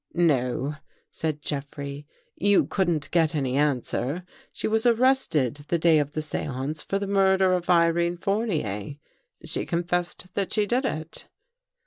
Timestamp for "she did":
10.53-10.85